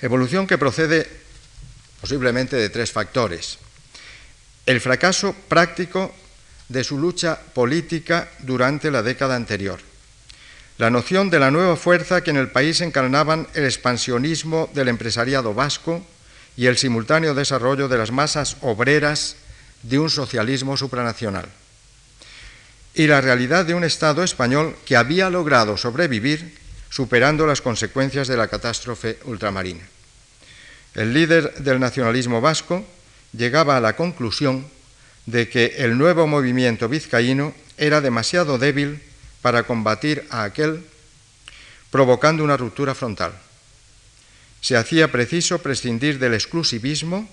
[0.00, 1.06] Evolución que procede
[2.00, 3.58] posiblemente de tres factores.
[4.66, 6.14] el fracaso práctico
[6.68, 9.80] de su lucha política durante la década anterior,
[10.76, 15.54] la noción de la nueva fuerza que en el país encarnaban el expansionismo del empresariado
[15.54, 16.04] vasco
[16.56, 19.36] y el simultáneo desarrollo de las masas obreras
[19.82, 21.48] de un socialismo supranacional,
[22.98, 26.58] y la realidad de un Estado español que había logrado sobrevivir
[26.90, 29.86] superando las consecuencias de la catástrofe ultramarina.
[30.96, 32.84] El líder del nacionalismo vasco
[33.32, 34.66] llegaba a la conclusión
[35.26, 39.00] de que el nuevo movimiento vizcaíno era demasiado débil
[39.42, 40.82] para combatir a aquel,
[41.92, 43.32] provocando una ruptura frontal.
[44.60, 47.30] Se hacía preciso prescindir del exclusivismo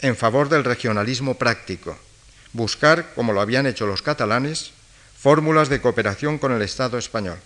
[0.00, 1.96] en favor del regionalismo práctico,
[2.52, 4.72] buscar, como lo habían hecho los catalanes,
[5.20, 7.38] fórmulas de cooperación con el Estado español.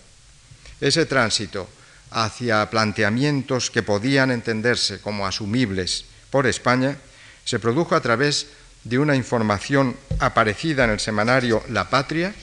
[0.79, 1.67] Ese tránsito
[2.11, 6.97] hacia planteamientos que podían entenderse como asumibles por España
[7.43, 8.47] se produjo a través
[8.83, 12.33] de una información aparecida en el semanario La Patria,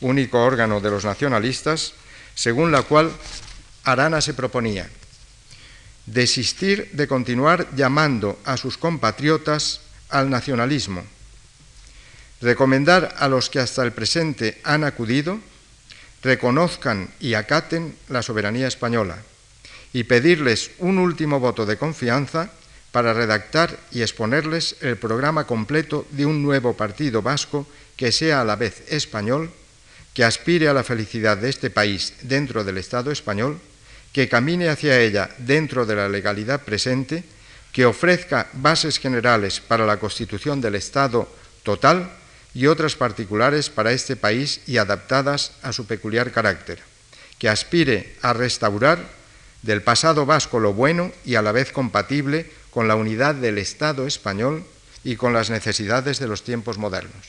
[0.00, 1.92] único órgano de los nacionalistas,
[2.34, 3.12] según la cual
[3.84, 4.88] Arana se proponía
[6.06, 11.04] desistir de continuar llamando a sus compatriotas al nacionalismo,
[12.40, 15.40] recomendar a los que hasta el presente han acudido
[16.22, 19.18] reconozcan y acaten la soberanía española
[19.92, 22.50] y pedirles un último voto de confianza
[22.92, 28.44] para redactar y exponerles el programa completo de un nuevo partido vasco que sea a
[28.44, 29.50] la vez español
[30.14, 33.58] que aspire a la felicidad de este país dentro del Estado español,
[34.12, 37.22] que camine hacia ella dentro de la legalidad presente,
[37.72, 41.28] que ofrezca bases generales para la constitución del Estado
[41.62, 42.10] total
[42.54, 46.80] y otras particulares para este país y adaptadas a su peculiar carácter,
[47.38, 48.98] que aspire a restaurar
[49.62, 54.06] del pasado vasco lo bueno y a la vez compatible con la unidad del Estado
[54.06, 54.64] español
[55.04, 57.26] y con las necesidades de los tiempos modernos.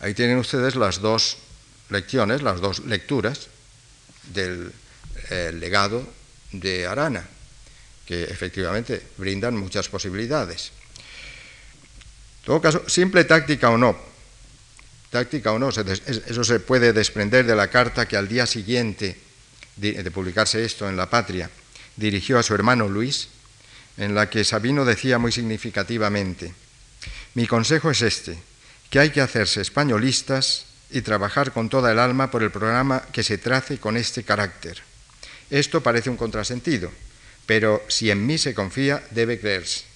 [0.00, 1.38] Ahí tienen ustedes las dos
[1.90, 3.48] lecciones, las dos lecturas
[4.32, 4.72] del
[5.30, 6.06] eh, legado
[6.52, 7.26] de Arana,
[8.06, 10.72] que efectivamente brindan muchas posibilidades.
[12.44, 13.96] En todo caso, simple táctica o no,
[15.08, 19.16] táctica o no, eso se puede desprender de la carta que al día siguiente
[19.76, 21.48] de publicarse esto en La Patria
[21.96, 23.28] dirigió a su hermano Luis,
[23.96, 26.52] en la que Sabino decía muy significativamente,
[27.32, 28.36] mi consejo es este,
[28.90, 33.22] que hay que hacerse españolistas y trabajar con toda el alma por el programa que
[33.22, 34.82] se trace con este carácter.
[35.48, 36.92] Esto parece un contrasentido,
[37.46, 39.93] pero si en mí se confía, debe creerse.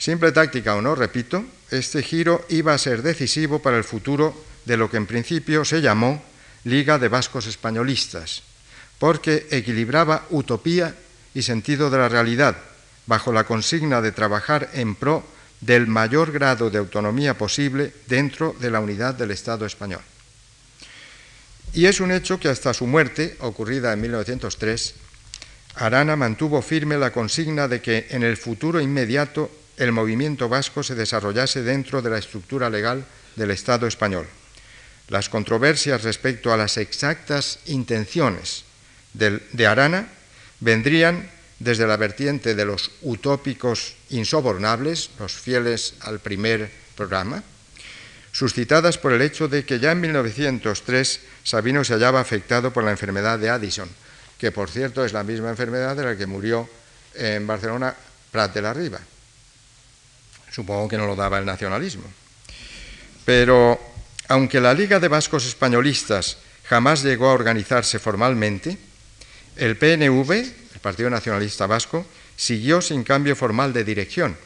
[0.00, 4.32] Simple táctica o no, repito, este giro iba a ser decisivo para el futuro
[4.64, 6.24] de lo que en principio se llamó
[6.64, 8.40] Liga de Vascos Españolistas,
[8.98, 10.96] porque equilibraba utopía
[11.34, 12.56] y sentido de la realidad,
[13.04, 15.22] bajo la consigna de trabajar en pro
[15.60, 20.00] del mayor grado de autonomía posible dentro de la unidad del Estado español.
[21.74, 24.94] Y es un hecho que hasta su muerte, ocurrida en 1903,
[25.74, 30.94] Arana mantuvo firme la consigna de que en el futuro inmediato el movimiento vasco se
[30.94, 33.02] desarrollase dentro de la estructura legal
[33.34, 34.26] del Estado español.
[35.08, 38.64] Las controversias respecto a las exactas intenciones
[39.14, 40.06] de Arana
[40.60, 47.42] vendrían desde la vertiente de los utópicos insobornables, los fieles al primer programa,
[48.32, 52.90] suscitadas por el hecho de que ya en 1903 Sabino se hallaba afectado por la
[52.90, 53.88] enfermedad de Addison,
[54.36, 56.68] que por cierto es la misma enfermedad de la que murió
[57.14, 57.96] en Barcelona
[58.30, 59.00] Prat de la Riba.
[60.50, 62.04] Supongo que no lo daba el nacionalismo.
[63.24, 63.80] Pero
[64.28, 68.78] aunque la Liga de Vascos Españolistas jamás llegó a organizarse formalmente,
[69.56, 74.36] el PNV, Partido Nacionalista Vasco, siguió sin cambio formal de dirección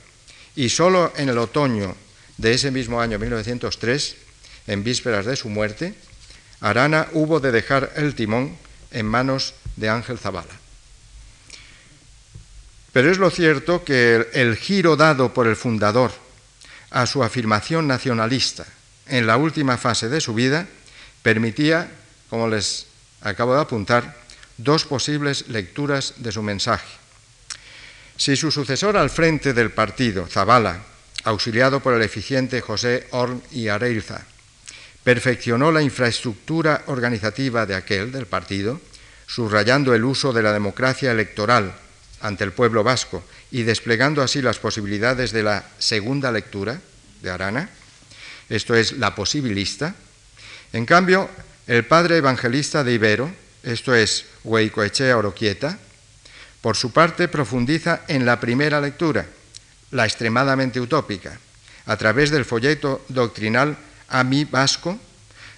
[0.57, 1.95] y solo en el otoño
[2.38, 4.17] de ese mismo año 1903,
[4.67, 5.95] en vísperas de su muerte,
[6.61, 8.57] Arana hubo de dejar el timón
[8.90, 10.63] en manos de Ángel Zavala.
[12.95, 16.13] Pero es lo cierto que el, giro dado por el fundador
[16.92, 18.65] a su afirmación nacionalista
[19.09, 20.69] en la última fase de su vida
[21.21, 21.90] permitía,
[22.31, 22.87] como les
[23.21, 24.17] acabo de apuntar,
[24.59, 26.87] dos posibles lecturas de su mensaje.
[28.17, 30.85] Si su sucesor al frente del partido, Zavala,
[31.25, 34.23] auxiliado por el eficiente José Horn y Areilza,
[35.03, 38.81] perfeccionó la infraestructura organizativa de aquel, del partido,
[39.27, 41.75] subrayando el uso de la democracia electoral
[42.25, 46.81] ante el pueblo vasco y desplegando así las posibilidades de la segunda lectura
[47.20, 47.68] de Arana,
[48.48, 49.94] esto es la posibilista,
[50.72, 51.29] en cambio,
[51.66, 53.31] el padre evangelista de Ibero,
[53.62, 55.79] esto es Hueicoechea Oroquieta,
[56.62, 59.27] por su parte profundiza en la primera lectura,
[59.90, 61.38] la extremadamente utópica,
[61.85, 63.77] a través del folleto doctrinal
[64.08, 64.98] A mí Vasco,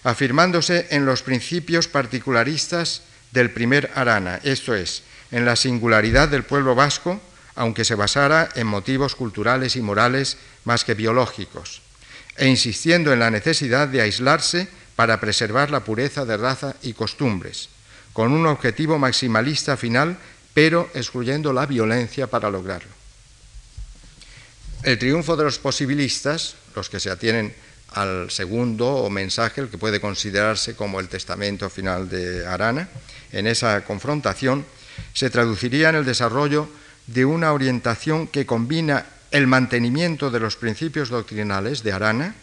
[0.03, 6.75] afirmándose en los principios particularistas del primer Arana, esto es, en la singularidad del pueblo
[6.75, 7.21] vasco,
[7.55, 11.83] aunque se basara en motivos culturales y morales más que biológicos,
[12.37, 17.69] e insistiendo en la necesidad de aislarse para preservar la pureza de raza y costumbres,
[18.13, 20.17] con un objetivo maximalista final,
[20.55, 22.91] pero excluyendo la violencia para lograrlo.
[24.83, 27.55] El triunfo de los posibilistas, los que se atienen
[27.93, 32.89] al segundo mensaje, el que puede considerarse como el testamento final de Arana,
[33.33, 34.65] en esa confrontación,
[35.13, 36.69] se traduciría en el desarrollo
[37.07, 42.35] de una orientación que combina el mantenimiento de los principios doctrinales de Arana,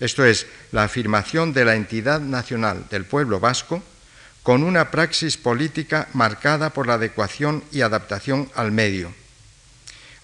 [0.00, 3.82] esto es, la afirmación de la entidad nacional del pueblo vasco,
[4.42, 9.14] con una praxis política marcada por la adecuación y adaptación al medio,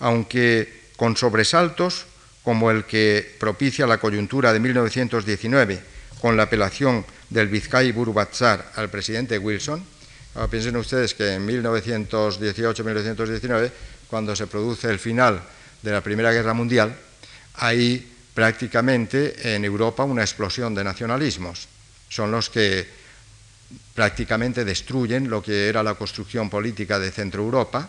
[0.01, 2.07] aunque con sobresaltos
[2.43, 5.81] como el que propicia la coyuntura de 1919
[6.21, 9.85] con la apelación del Vizcay Burubatzar al presidente Wilson,
[10.39, 13.73] Ahora piensen ustedes que en 1918-1919,
[14.07, 15.43] cuando se produce el final
[15.83, 16.95] de la Primera Guerra Mundial,
[17.55, 21.67] hay prácticamente en Europa una explosión de nacionalismos.
[22.09, 22.87] Son los que
[23.95, 27.89] prácticamente destruyen lo que era la construcción política de Centro Europa,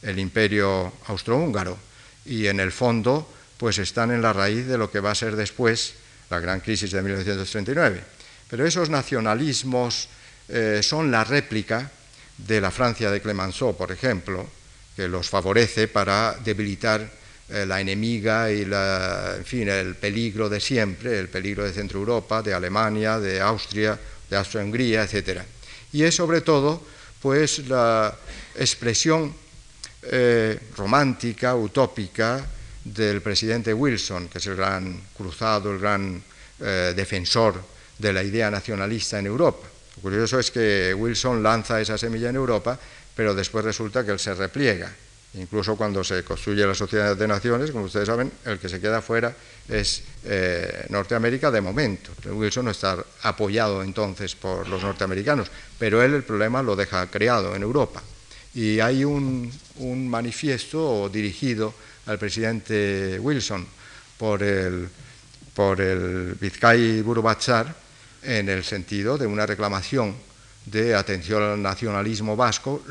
[0.00, 1.76] el imperio austrohúngaro,
[2.24, 5.36] y en el fondo pues están en la raíz de lo que va a ser
[5.36, 5.92] después
[6.30, 8.02] la gran crisis de 1939.
[8.48, 10.08] Pero esos nacionalismos
[10.54, 11.90] eh, son la réplica
[12.36, 14.46] de la Francia de Clemenceau, por ejemplo,
[14.94, 17.00] que los favorece para debilitar
[17.48, 22.42] eh, la enemiga y en fin, el peligro de siempre, el peligro de Centro Europa,
[22.42, 23.98] de Alemania, de Austria,
[24.28, 25.40] de Austria-Hungría, etc.
[25.90, 26.84] Y es sobre todo
[27.22, 28.14] pues la
[28.54, 29.34] expresión
[30.02, 32.44] eh, romántica, utópica
[32.84, 36.22] del presidente Wilson, que es el gran cruzado, el gran
[36.94, 37.60] defensor
[37.98, 39.71] de la idea nacionalista en Europa.
[39.96, 42.78] Lo curioso es que Wilson lanza esa semilla en Europa,
[43.14, 44.92] pero después resulta que él se repliega.
[45.34, 49.00] Incluso cuando se construye la Sociedad de Naciones, como ustedes saben, el que se queda
[49.00, 49.34] fuera
[49.66, 52.10] es eh, Norteamérica de momento.
[52.26, 57.56] Wilson no está apoyado entonces por los norteamericanos, pero él el problema lo deja creado
[57.56, 58.02] en Europa.
[58.54, 59.50] Y hay un,
[60.08, 61.72] manifiesto dirigido
[62.04, 63.66] al presidente Wilson
[64.18, 64.86] por el,
[65.54, 65.78] por
[66.38, 67.74] Vizcay Burubachar,
[68.22, 70.14] en el sentido de una reclamación
[70.66, 72.84] de atención al nacionalismo vasco,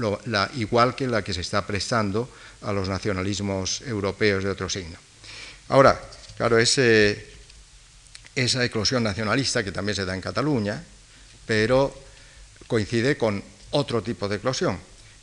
[0.55, 2.29] igual que la que se está prestando
[2.61, 4.97] a los nacionalismos europeos de otro signo.
[5.69, 5.99] Ahora,
[6.35, 6.83] claro, esa
[8.35, 10.83] eclosión nacionalista que también se da en Cataluña,
[11.45, 11.95] pero
[12.67, 14.77] coincide con otro tipo de eclosión,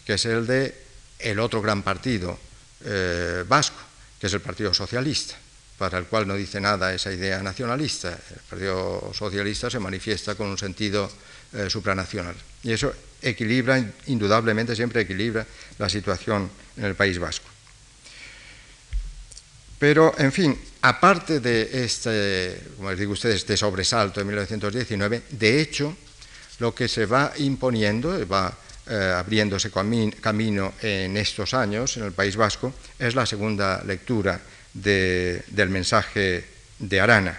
[0.04, 0.88] que es el de
[1.18, 2.38] el otro gran partido
[2.84, 3.76] eh, vasco,
[4.20, 5.36] que es el Partido Socialista
[5.78, 8.10] para el cual no dice nada esa idea nacionalista.
[8.10, 11.08] El Partido Socialista se manifiesta con un sentido
[11.54, 12.34] eh, supranacional.
[12.64, 15.46] Y eso equilibra, indudablemente siempre equilibra
[15.78, 17.46] la situación en el País Vasco.
[19.78, 25.60] Pero, en fin, aparte de este, como les digo ustedes, este sobresalto de 1919, de
[25.60, 25.96] hecho,
[26.58, 28.52] lo que se va imponiendo, va
[28.90, 34.40] eh, abriéndose camino en estos años en el País Vasco, es la segunda lectura
[34.74, 36.44] del mensaje
[36.78, 37.38] de Arana.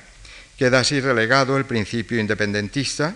[0.58, 3.16] Queda así relegado el principio independentista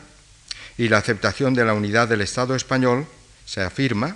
[0.77, 3.05] y la aceptación de la unidad del Estado español,
[3.45, 4.15] se afirma,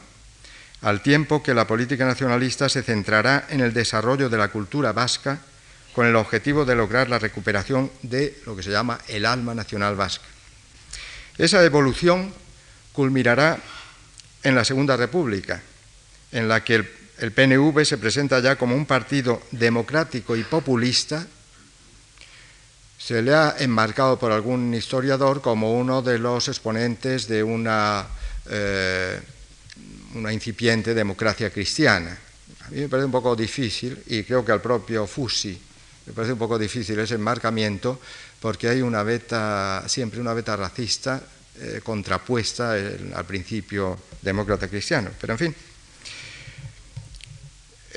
[0.82, 5.40] al tiempo que la política nacionalista se centrará en el desarrollo de la cultura vasca
[5.94, 9.96] con el objetivo de lograr la recuperación de lo que se llama el alma nacional
[9.96, 10.26] vasca.
[11.38, 12.34] Esa evolución
[12.94, 13.58] culminará
[14.44, 15.62] en la Segunda República,
[16.32, 21.26] en la que el el PNV se presenta ya como un partido democrático y populista,
[22.98, 28.06] se le ha enmarcado por algún historiador como uno de los exponentes de una,
[28.50, 29.20] eh,
[30.16, 32.18] una incipiente democracia cristiana.
[32.66, 35.58] A mí me parece un poco difícil, y creo que al propio Fusi
[36.06, 38.00] me parece un poco difícil ese enmarcamiento,
[38.42, 41.22] porque hay una beta, siempre una beta racista
[41.60, 45.12] eh, contrapuesta al principio demócrata cristiano.
[45.20, 45.56] Pero en fin,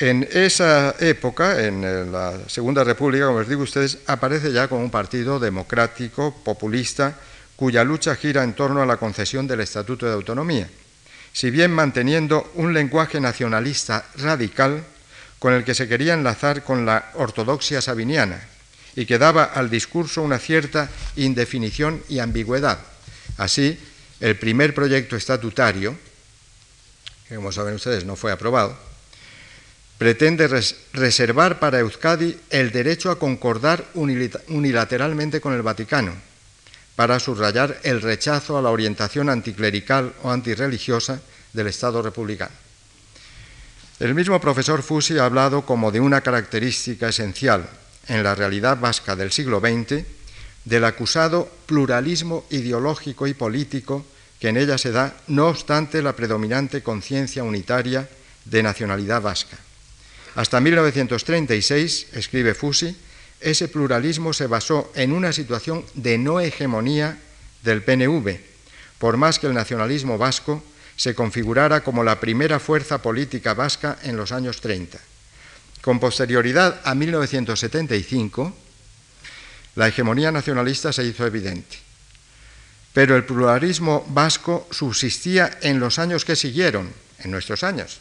[0.00, 4.90] en esa época, en la Segunda República, como les digo ustedes, aparece ya como un
[4.90, 7.18] partido democrático, populista,
[7.54, 10.70] cuya lucha gira en torno a la concesión del Estatuto de Autonomía,
[11.34, 14.82] si bien manteniendo un lenguaje nacionalista radical
[15.38, 18.40] con el que se quería enlazar con la ortodoxia sabiniana
[18.96, 22.78] y que daba al discurso una cierta indefinición y ambigüedad.
[23.36, 23.78] Así,
[24.20, 25.94] el primer proyecto estatutario,
[27.28, 28.89] que como saben ustedes no fue aprobado,
[30.00, 30.48] pretende
[30.94, 36.14] reservar para Euskadi el derecho a concordar unilateralmente con el Vaticano,
[36.96, 41.20] para subrayar el rechazo a la orientación anticlerical o antirreligiosa
[41.52, 42.56] del Estado republicano.
[44.00, 47.68] El mismo profesor Fusi ha hablado como de una característica esencial
[48.08, 50.02] en la realidad vasca del siglo XX
[50.64, 54.06] del acusado pluralismo ideológico y político
[54.40, 58.08] que en ella se da, no obstante la predominante conciencia unitaria
[58.46, 59.58] de nacionalidad vasca.
[60.34, 62.96] Hasta 1936, escribe Fusi,
[63.40, 67.18] ese pluralismo se basó en una situación de no hegemonía
[67.62, 68.38] del PNV,
[68.98, 70.62] por más que el nacionalismo vasco
[70.96, 74.98] se configurara como la primera fuerza política vasca en los años 30.
[75.80, 78.54] Con posterioridad a 1975,
[79.76, 81.78] la hegemonía nacionalista se hizo evidente.
[82.92, 88.00] Pero el pluralismo vasco subsistía en los años que siguieron, en nuestros años,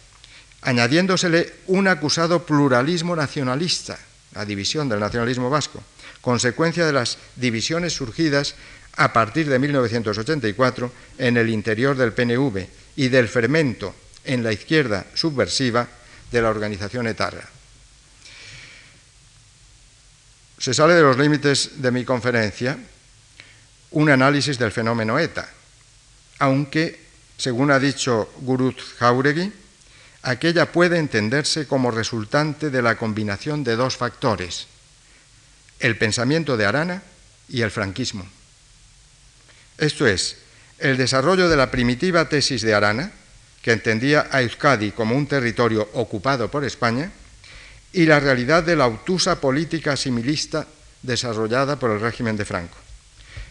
[0.62, 3.98] añadiéndosele un acusado pluralismo nacionalista,
[4.34, 5.82] la división del nacionalismo vasco,
[6.22, 8.56] consecuencia de las divisiones surgidas
[8.98, 13.96] a partir de 1984 en el interior del PNV y del fermento
[14.26, 15.88] en la izquierda subversiva
[16.32, 17.48] de la organización etarra.
[20.60, 22.78] Se sale de los límites de mi conferencia
[23.92, 25.50] un análisis del fenómeno ETA,
[26.40, 27.00] aunque,
[27.38, 29.52] según ha dicho Gurut Jauregui,
[30.22, 34.68] aquella puede entenderse como resultante de la combinación de dos factores,
[35.80, 37.04] el pensamiento de Arana
[37.48, 38.28] y el franquismo.
[39.78, 40.38] Esto es,
[40.78, 43.12] el desarrollo de la primitiva tesis de Arana,
[43.62, 47.12] que entendía a Euskadi como un territorio ocupado por España,
[47.92, 50.68] y la realidad de la obtusa política similista
[51.02, 52.78] desarrollada por el régimen de Franco.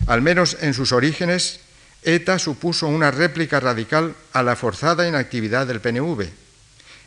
[0.06, 1.60] Al menos en sus orígenes,
[2.02, 6.28] ETA supuso una réplica radical a la forzada inactividad del PNV,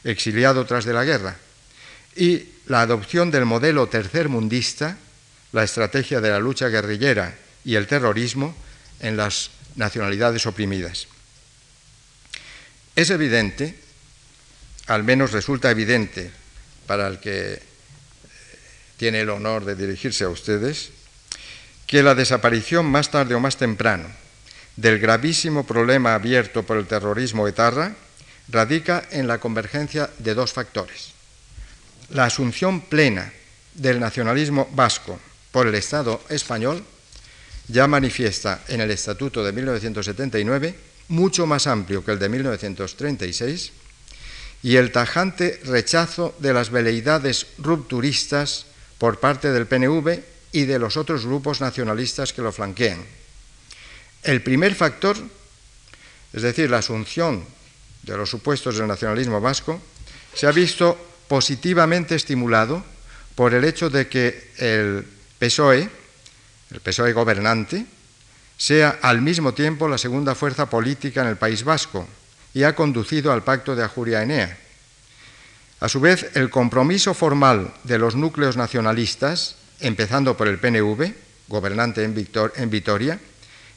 [0.04, 1.38] exiliado tras de la guerra,
[2.16, 4.98] y la adopción del modelo tercermundista,
[5.52, 8.56] la estrategia de la lucha guerrillera y el terrorismo
[9.00, 11.08] en las nacionalidades oprimidas.
[12.96, 13.76] Es evidente,
[14.88, 16.32] al menos resulta evidente
[16.88, 17.62] para el que eh,
[18.98, 20.92] tiene el honor de dirigirse a ustedes,
[21.88, 24.10] que la desaparición más tarde o más temprano
[24.76, 27.96] del gravísimo problema abierto por el terrorismo etarra
[28.52, 31.12] radica en la convergencia de dos factores.
[32.10, 33.32] La asunción plena
[33.74, 35.20] del nacionalismo vasco
[35.52, 36.84] por el Estado español
[37.68, 40.76] ya manifiesta en el Estatuto de 1979,
[41.08, 43.72] mucho más amplio que el de 1936,
[44.64, 48.66] y el tajante rechazo de las veleidades rupturistas
[48.98, 50.20] por parte del PNV
[50.52, 53.04] y de los otros grupos nacionalistas que lo flanquean.
[54.24, 55.18] El primer factor,
[56.34, 57.44] es decir, la asunción
[58.04, 59.82] de los supuestos del nacionalismo vasco,
[60.34, 60.98] se ha visto
[61.28, 62.84] positivamente estimulado
[63.36, 65.06] por el hecho de que el
[65.40, 65.90] PSOE,
[66.72, 67.86] el PSOE gobernante,
[68.58, 72.08] sea al mismo tiempo la segunda fuerza política en el País Vasco
[72.54, 74.58] y ha conducido al pacto de Ajuria-Enea.
[75.80, 81.12] A su vez, el compromiso formal de los núcleos nacionalistas, empezando por el PNV,
[81.48, 82.14] gobernante en,
[82.56, 83.20] en Vitoria,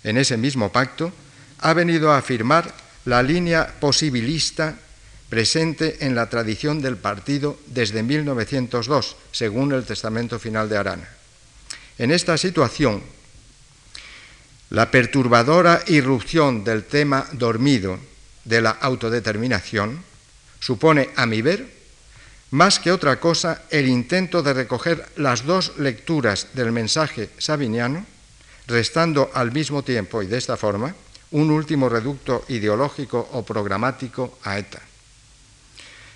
[0.03, 1.13] en ese mismo pacto,
[1.61, 4.77] ha venido a afirmar la línea posibilista
[5.29, 11.09] presente en la tradición del partido desde 1902, según el testamento final de Arana.
[11.99, 13.03] En esta situación,
[14.71, 17.99] la perturbadora irrupción del tema dormido
[18.45, 20.03] de la autodeterminación
[20.61, 21.67] supone, a mi ver,
[22.51, 28.07] más que otra cosa, el intento de recoger las dos lecturas del mensaje sabiniano,
[28.67, 30.95] restando al mismo tiempo y de esta forma
[31.35, 34.79] un último reducto ideológico o programático a ETA.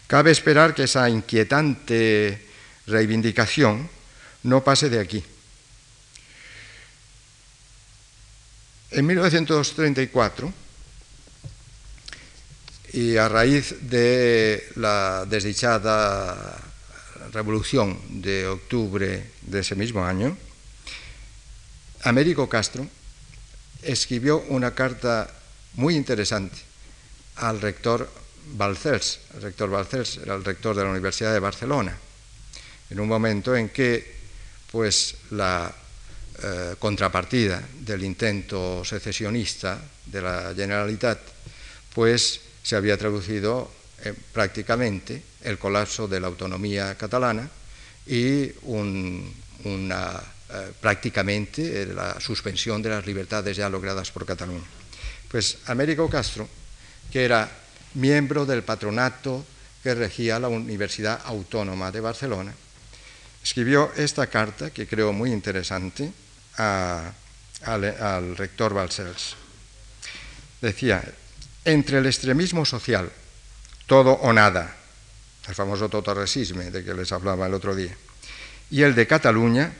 [0.06, 2.38] Cabe esperar que esa inquietante
[2.86, 3.90] reivindicación
[4.46, 5.20] no pase de aquí.
[8.94, 10.54] En 1934,
[12.94, 16.56] y a raíz de la desdichada
[17.32, 20.38] revolución de octubre de ese mismo año,
[22.04, 22.86] Américo Castro
[23.92, 25.28] escribió una carta
[25.74, 26.56] muy interesante
[27.36, 28.08] al rector
[28.52, 29.20] Balcells.
[29.34, 31.96] El rector Balcells era el rector de la Universidad de Barcelona,
[32.90, 34.18] en un momento en que
[34.70, 35.74] pues, la
[36.42, 41.18] eh, contrapartida del intento secesionista de la Generalitat
[41.94, 43.70] pues, se había traducido
[44.04, 47.48] en, prácticamente el colapso de la autonomía catalana
[48.06, 50.20] y una
[50.50, 54.64] eh, prácticamente la suspensión de las libertades ya logradas por Cataluña.
[55.28, 56.48] Pues Américo Castro,
[57.12, 57.48] que era
[57.94, 59.44] miembro del patronato
[59.82, 62.54] que regía la Universidad Autónoma de Barcelona,
[63.42, 66.12] escribió esta carta, que creo muy interesante,
[66.56, 69.36] al, rector Balcells.
[70.60, 71.02] Decía,
[71.64, 73.10] entre el extremismo social,
[73.86, 74.74] todo o nada,
[75.46, 77.96] el famoso totorresisme de que les hablaba el otro día,
[78.70, 79.72] y el de Cataluña,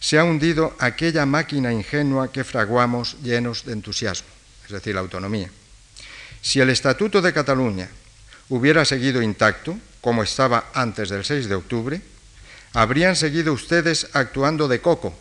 [0.00, 4.28] se ha hundido aquella máquina ingenua que fraguamos llenos de entusiasmo,
[4.64, 5.50] es decir, la autonomía.
[6.42, 7.88] Si el Estatuto de Cataluña
[8.48, 12.00] hubiera seguido intacto, como estaba antes del 6 de octubre,
[12.72, 15.16] habrían seguido ustedes actuando de coco,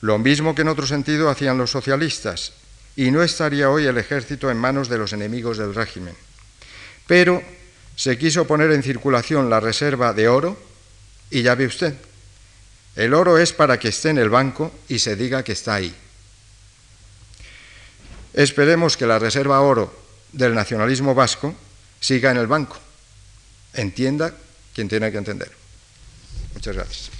[0.00, 2.52] lo mismo que en otro sentido hacían los socialistas,
[2.96, 6.14] y no estaría hoy el ejército en manos de los enemigos del régimen.
[7.06, 7.42] Pero
[7.96, 10.56] se quiso poner en circulación la reserva de oro
[11.30, 11.94] y ya ve usted,
[12.96, 15.94] el oro es para que esté en el banco y se diga que está ahí.
[18.32, 19.94] Esperemos que la reserva oro
[20.32, 21.54] del nacionalismo vasco
[22.00, 22.76] siga en el banco.
[23.72, 24.34] Entienda
[24.74, 25.50] quien tiene que entender.
[26.52, 27.13] Muchas gracias.